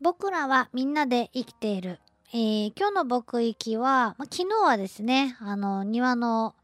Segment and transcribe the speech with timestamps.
[0.00, 2.00] 僕らはみんなで生きている。
[2.34, 6.54] えー、今日の僕行きは、まあ、昨日はですね、あの、庭の、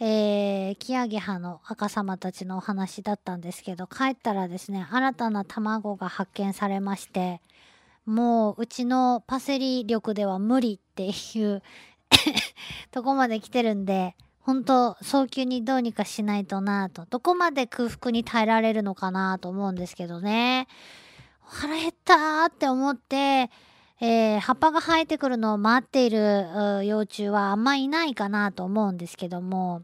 [0.00, 7.42] えー、キアゲハの赤様たちのお話だったんですけど、帰ったらですね、新たな卵が発見されまして、
[8.06, 11.62] もううちのパセリ力では無理っていう
[12.90, 17.04] とこまで来てるんで、本当早急にどうにかしないとなと。
[17.10, 20.68] どこまで空腹に耐えられるのかなと思うんですけどね。
[21.48, 23.50] 腹減ったーって思って、
[24.00, 26.46] えー、葉っぱが生えてくるのを待っている
[26.84, 29.82] 幼虫はあんまいないかなと思うんですけども、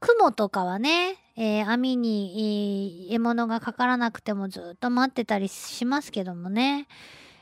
[0.00, 6.86] 雲とかはね、えー、網に、獲物がかからなくてもずっと待ってたりしますけどもね。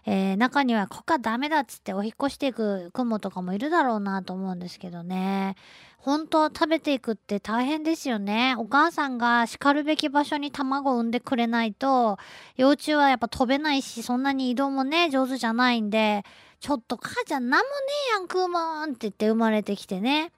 [0.05, 5.55] えー、中にはここはダメだっつってお引っ越していく雲とかもいるだろうなと思うんですけどね。
[5.99, 8.57] 本当食べていくって大変ですよね。
[8.59, 12.19] お母さんが叱るべき場所に卵を産んでくれないと、
[12.57, 16.25] 幼虫はやっぱ飛べないし、そんなに移動もね、上手じゃないんで、
[16.59, 17.71] ちょっと母ちゃんなんもね
[18.11, 20.33] えやん、クーモンって言って生まれてきてね。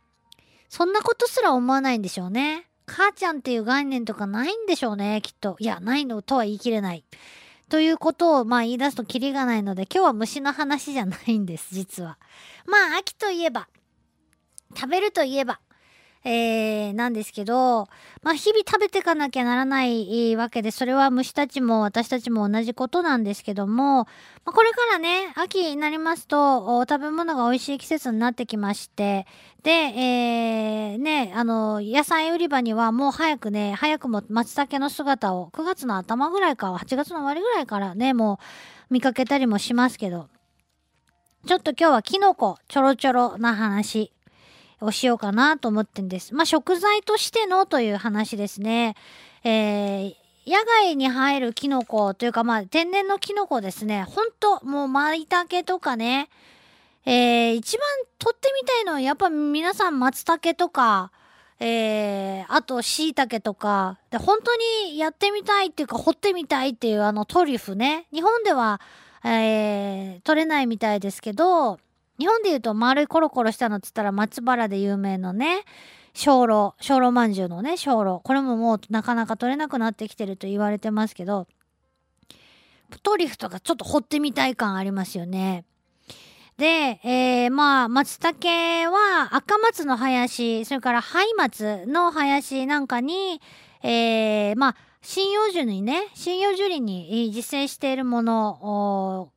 [0.68, 2.66] そんなことすら思わないんでしょうね。
[2.86, 5.56] 母ちゃんっていう概念とかないんでしょうね、きっと。
[5.58, 7.04] いや、ないのとは言い切れない。
[7.68, 12.18] ということを、まあ言い出すとキリがないので、今日は虫の話じゃないんです、実は。
[12.66, 13.68] まあ、秋といえば、
[14.76, 15.60] 食べるといえば、
[16.26, 17.86] えー、なんですけど、
[18.22, 24.06] まあ、日々食べていかなきゃならないわけで、それは虫たちも私たちも同じことなんですけども、ま
[24.46, 29.26] あ、これからね、秋になりますと、食べ物が美味しい季節になってきまして、
[29.62, 38.40] で、えー、ね、あの、野菜売り場にはもう早くね、早くも松茸の姿を9月の頭ぐらいか、8月の終わりぐらいからね、も
[38.90, 40.28] う見かけたりもしますけど、
[41.46, 44.13] ちょっと今日はキノコちょろちょろな話
[44.84, 46.34] をしようかなと思ってんです。
[46.34, 48.94] まあ、食材としてのという話ですね。
[49.42, 50.14] えー、
[50.46, 54.04] 野外に生えるキノコというか、まあ、天然のキノコですね。
[54.04, 56.28] ほんと、もう、舞茸とかね。
[57.06, 57.86] えー、一番
[58.18, 61.10] 取ってみたいのは、やっぱ皆さん松茸とか、
[61.60, 64.56] えー、あと椎茸とか、で、本当
[64.88, 68.06] にやってみたいっていうか、掘ってみたいっていうあのトリュフね。
[68.12, 68.80] 日本では、
[69.22, 71.78] えー、取れないみたいですけど、
[72.18, 75.64] 日本で言うと丸いコロコロしたのっつったら松原で有名のね、
[76.12, 78.20] 小炉、小炉まんじゅうのね、小炉。
[78.20, 81.48] これももうなかなか取れなくなってきてると言われてますけど、
[83.02, 85.64] トリフとかちょっと掘ってみたい感ありますよね。
[86.56, 88.46] で、えー、まあ、松茸
[88.94, 93.40] は赤松の林、それから灰松の林なんかに、
[93.82, 99.32] えー、まあ、針葉樹にね、針葉樹林に実践しているもの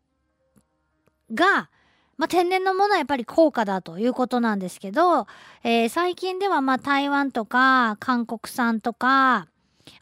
[1.34, 1.72] が、
[2.18, 5.28] まあ、天然のものはやっぱり高価だということなんですけど、
[5.64, 9.48] えー、最近ではまあ台湾とか韓国産とか、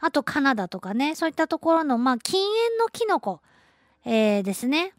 [0.00, 3.40] あとカナダとかね、そういったところのまあ禁煙のキノコ、
[4.04, 4.94] えー、ですね。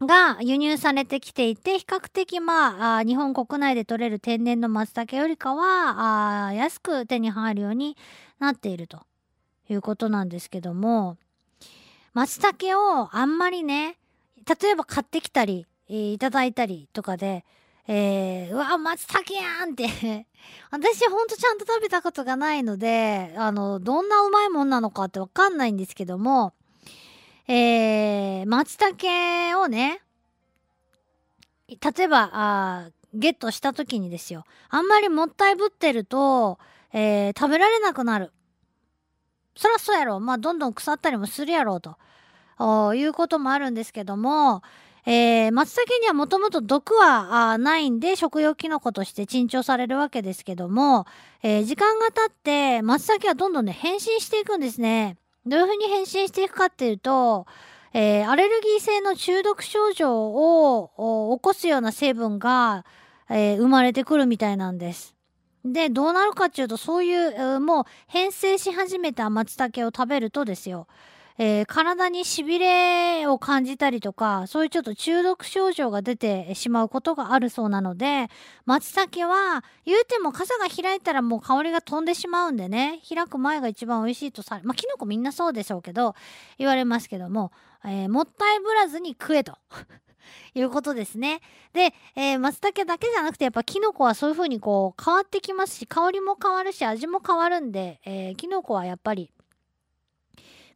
[0.00, 7.96] が輸入されてきていて、比較的まあ、日本国内で取れる天然の松茸よりかは、あ安く手に入るように
[8.38, 9.02] なっていると
[9.68, 11.16] いうことなんですけども、
[12.12, 13.96] 松茸をあんまりね、
[14.60, 17.44] 例えば買ってきたり、いただいたりとかで、
[17.86, 20.26] えー、うわ、松茸やんって
[20.70, 26.54] 私ほんとちゃんと食べたことがないので、あの、どんなうまいもんなのかってわかんないんですけども、
[27.46, 30.00] えー、松茸をね、
[31.68, 34.44] 例えば、あゲットした時にですよ。
[34.68, 36.58] あんまりもったいぶってると、
[36.92, 38.32] えー、食べられなくなる。
[39.56, 40.18] そらそうやろ。
[40.20, 41.96] まあ、どんどん腐ったりもするやろうと。
[42.94, 44.62] いうこともあるんですけども、
[45.06, 51.06] えー、松茸にはもともと毒はないんで食用キノコとして珍重されるわけですけども、
[51.42, 55.16] えー、時間が経って松茸はどんどんね変身していくんですね。
[55.46, 57.46] どういうふうに変身していくかっていうと、
[57.92, 62.86] えー、アレルギー性の中毒症状を起こすような成分が、
[63.28, 65.14] えー、生まれてくるみたいなんです。
[65.64, 70.86] で、どうなるかっていうと、そういう、もう変性し始めた松茸を食べるとですよ、
[71.36, 78.28] えー、体にしびれを感じたりとか、そういうちょっと中毒症状が出てしまうことがあるそうなので、
[78.66, 86.14] 松茸は言うても傘が開いたらもう香りが飛んでしまうんでね、開く前が一番美味しいとされ、まあ、キノコみんなそうでしょうけど、
[86.56, 87.50] 言われますけども、
[87.84, 89.58] えー、もったいぶらずに食えと。
[90.54, 91.40] いうことですね。
[91.72, 99.30] で、えー、松茸だけじゃなくてやっぱキノコはそういう風にこう変わってきますし、香りも変わるし、味も変わるんで、えー、キノコはやっぱり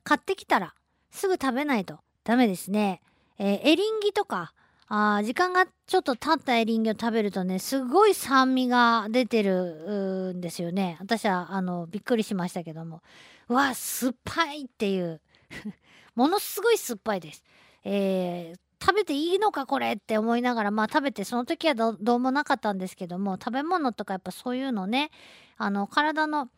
[0.04, 0.74] 買ってきたら
[1.10, 3.00] すぐ食べないとダメですね。
[3.38, 4.52] えー、エリンギとか、
[4.88, 10.96] あ時間がちょっと経ったエリンギを食べるとね、すごい酸味が出てるんですよね。
[11.00, 13.02] 私は、あの、びっくりしましたけども。
[13.48, 15.20] うわ、酸っぱいっていう。
[16.14, 17.44] ものすごい酸っぱいです。
[17.84, 25.10] えー、食べていいのかこれって思いながらまあ食べてその時はどうもなかったんですけども食べ物とかやっぱそういうのね
[25.56, 26.48] あの体の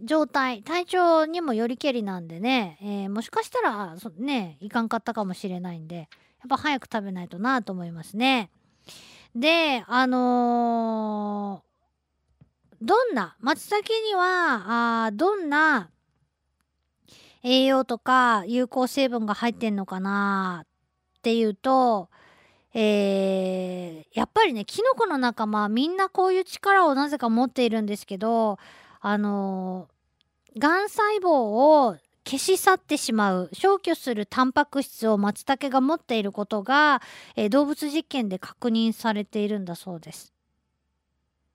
[0.00, 6.08] 状態体調にもよりけりなんでね、えー、もしかしたらそねいかんかったかもしれないんでやっ
[6.48, 8.50] ぱ早く食べないとなと思いますね。
[9.34, 15.90] であのー、どんな松茸にはあどんな
[17.42, 20.66] 栄養とか有効成分が入ってんのかなっ
[21.22, 22.08] ていうと、
[22.74, 28.58] えー、やっぱりねキノコの仲間みんなこういう力をなぜか持っているんですけど
[29.02, 29.88] あの
[30.56, 31.28] がん細胞
[31.88, 37.02] を消し去ってしまう消去するタンパク質を松茸が持っていることが、
[37.34, 40.32] えー、動物実験で確認されているんだそうです。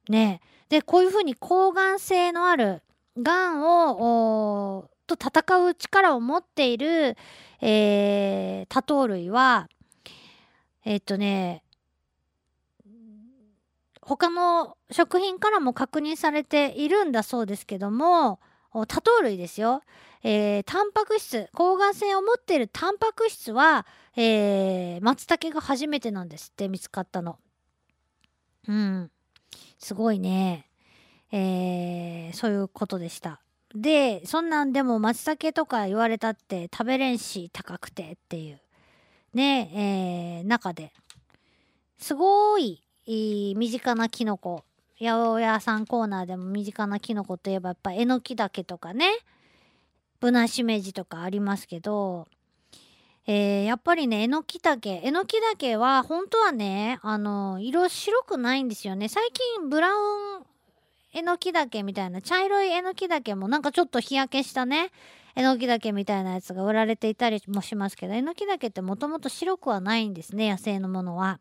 [0.09, 2.81] ねでこういうふうに抗がん性のある
[3.17, 7.15] がんをと戦う力を持っている、
[7.61, 9.69] えー、多糖類は
[10.83, 11.63] えー、っとね
[14.07, 18.39] 他の食品からも確認されているんだそうですけども
[18.71, 19.81] 多糖類ですよ、
[20.23, 27.37] えー、タンパク質抗がん性を持っているタンパク質は、えー、松茸が初めてなんですって見つかったの。
[28.69, 29.11] うん。
[29.77, 30.69] すごいね。
[31.33, 33.41] えー、そういうことでした。
[33.75, 38.61] でそんなんでも松茸とか言われたって食べれんし高くてっていう。
[39.33, 40.93] ねえー、中で。
[41.97, 44.65] すごい身近なキノコ。
[44.99, 49.09] 八百屋さんコーナーでも身近なキノコといえばやっぱえのき茸とかね。
[50.19, 52.27] ぶなしめじとかありますけど、
[53.25, 59.07] えー、やっぱりねえのき茸えのき茸は本当はねあの色白くないんですよね。
[59.07, 60.43] 最近ブラウン
[61.13, 64.91] えのき茸みたいな茶色いえのき茸もなんかちょっと日焼けしたね
[65.35, 71.39] えのき茸みたいなやつが売られていたりもしますけどえのき茸ってもともと白くはないんですね野生のものは。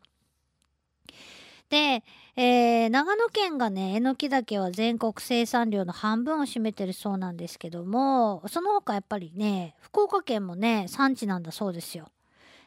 [1.69, 2.03] で、
[2.35, 12.09] えー、長野県がね、えのき茸は全国生産量の半分を占めてるそうなんですけども、その他やっぱりね、福岡県もね、産地なんだそうですよ。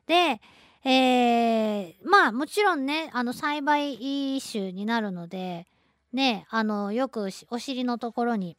[0.06, 0.40] で、
[0.84, 5.66] えー、まあもちろんね、あの栽培種になるので、
[6.12, 8.56] ね、あの、よくお尻のところに、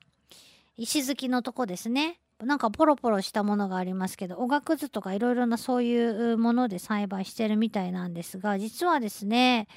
[0.77, 2.19] 石突きのとこですね。
[2.43, 9.67] なんかポロポロしたものがありますけどおがくずとかいろいろなそういうもので栽培してるみたいなんですが実はですね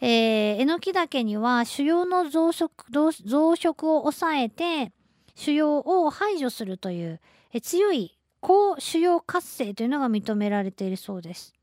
[0.00, 4.92] えー、えのきだけには腫瘍の増殖増殖を抑えて
[5.34, 7.20] 腫瘍を排除するという、
[7.52, 11.54] え強い高腫瘍活性というのが認められているそうです。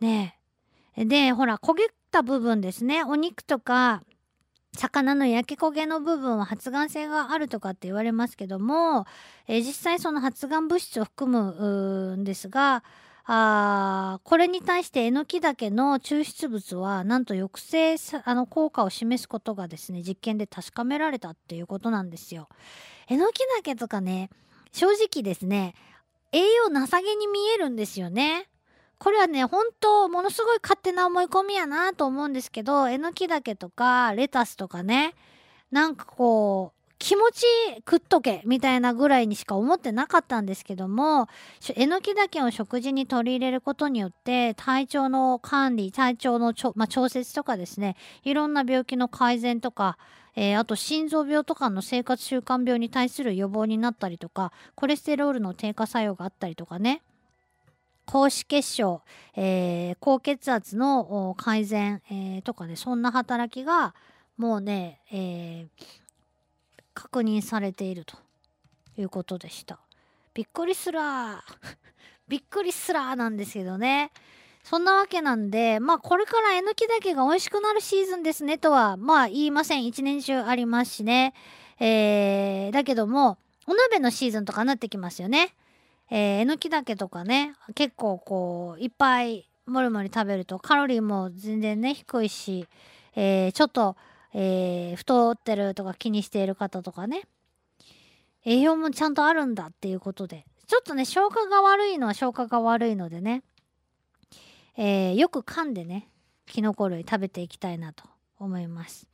[0.00, 0.38] ね
[0.96, 4.02] でほら焦げた部分ですねお肉とか
[4.76, 9.06] 魚の焼き焦げの部分は発がん性があるとかって言われますけども、
[9.46, 12.84] えー、実際その発がん物質を含むんですが
[13.30, 22.48] あこれに対してえのき茸の抽出物はなんと抑制あの効果を示すことがですね実験で確かめられたっていうことなんですよ。
[23.06, 24.30] えのき茸とかね
[24.72, 25.74] 正直ですね
[26.32, 28.48] 栄養なさげに見えるんですよね。
[28.98, 35.14] これはね本当ものすごい勝手な思い込みやなと思うんですけどえのき茸とかレタスとかね
[35.70, 37.44] なんかこう気持ち
[37.76, 41.28] 食っとけみたいなぐらいにしか思ってなかったんですけども
[41.76, 49.96] えのきだけを食事に取り入れることによって体調の管理体調のちょ、まあ、調節とかですねいろんな病気の改善とか
[50.40, 57.02] えー、あと心臓病とかの生活習慣病に対する予防になったりとかコレステロールの低下作用があったりとかね
[58.06, 59.02] 高脂血症、
[59.34, 63.96] えー、高血圧の改善、えー、とかねそんな働きが
[64.36, 65.84] もうね、えー、
[66.98, 68.16] 確認されていると
[68.96, 69.78] いうことでした。
[70.34, 71.44] びっくりすら
[72.26, 74.10] びっくりすらなんですけどね。
[74.64, 79.86] そんなわけなんで、まあこれからえのきだけが美味しくなるシーズンですねとは、まあ言いません。
[79.86, 81.34] 一年中ありますしね。
[81.78, 83.38] えー、だけども、
[83.68, 85.54] お鍋のシーズンとかなってきますよね。
[86.10, 92.66] えー、えのきだけとかね、結構こう、いっぱいもりもり食べるとカロリーも全然ね、低いし、
[93.14, 93.96] えー、ちょっと
[94.34, 97.22] えー、太ってるとか気にしている方とかね。
[98.44, 100.46] 栄養もちゃんとあるんだっていうことで。
[100.68, 103.42] ちょっとね消化が悪いのは消化が悪いのでね、
[104.76, 106.08] えー、よく噛んでね
[106.44, 108.04] きのこ類食べていきたいなと
[108.38, 109.08] 思います。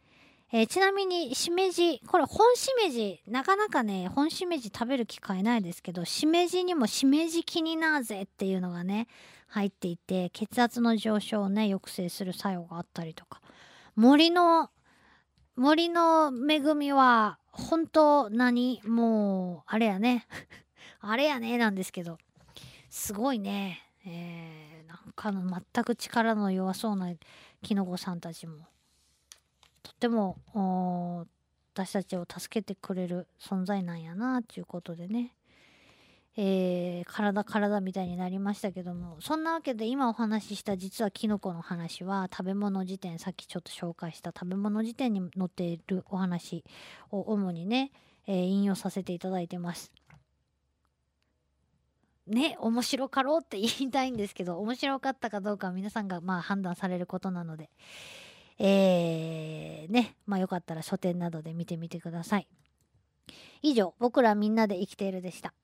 [0.52, 9.06] えー、ちなみにしめじこれ本しめじなかなかね本しめじ食べる機会ないですけどしめじにもしめじ気になーぜっていうのがね
[9.46, 13.40] 入っていて血圧の上昇をね抑制する作用があったりとか。
[13.96, 14.70] 森の
[15.56, 18.80] 森の恵みは本当何？
[18.84, 20.26] もうあれやね。
[21.00, 22.18] あれやねなんですけど。
[22.88, 27.12] すごいね、えー、なんかの全く力の弱そうな
[27.62, 28.66] キノコさんたちも。
[29.82, 30.38] とっても
[31.74, 35.34] 私たちを助けてくれる存在なんやなっていうことでね。
[36.36, 46.64] えー、体体みたいになりましたけどもそんなわけで今お話しした実はキノコの話は食べ物辞典さっきちょっと紹介した食べ物辞典に載っているお話
[47.12, 47.92] を主にね、
[48.26, 49.92] えー、引用させていただいてます。
[52.26, 57.68] ね面白かろうって言いたいんですけど面白かったかどうかは皆さんがまあ判断されることなので
[58.58, 62.48] えー、ねまあよかったら書店などで見てみてください。
[63.62, 65.54] 以上僕らみんなで生きているでした。